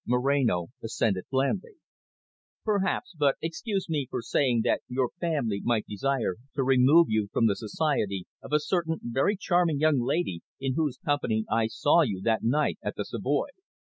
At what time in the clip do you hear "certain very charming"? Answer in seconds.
8.59-9.77